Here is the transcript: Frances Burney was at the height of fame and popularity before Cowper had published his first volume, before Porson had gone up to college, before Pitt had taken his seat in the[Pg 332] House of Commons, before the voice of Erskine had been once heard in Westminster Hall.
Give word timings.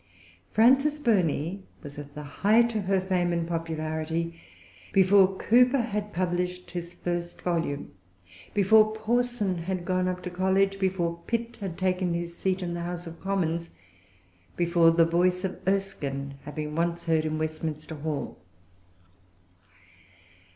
Frances 0.51 0.99
Burney 0.99 1.61
was 1.83 1.99
at 1.99 2.15
the 2.15 2.23
height 2.23 2.73
of 2.73 2.87
fame 3.07 3.31
and 3.31 3.47
popularity 3.47 4.33
before 4.93 5.37
Cowper 5.37 5.77
had 5.77 6.11
published 6.11 6.71
his 6.71 6.95
first 6.95 7.43
volume, 7.43 7.91
before 8.55 8.93
Porson 8.95 9.59
had 9.59 9.85
gone 9.85 10.07
up 10.07 10.23
to 10.23 10.31
college, 10.31 10.79
before 10.79 11.21
Pitt 11.27 11.57
had 11.57 11.77
taken 11.77 12.15
his 12.15 12.35
seat 12.35 12.63
in 12.63 12.69
the[Pg 12.73 12.81
332] 12.81 12.89
House 12.89 13.05
of 13.05 13.21
Commons, 13.21 13.69
before 14.55 14.89
the 14.89 15.05
voice 15.05 15.43
of 15.43 15.59
Erskine 15.67 16.33
had 16.45 16.55
been 16.55 16.73
once 16.73 17.05
heard 17.05 17.23
in 17.23 17.37
Westminster 17.37 17.93
Hall. 17.93 18.39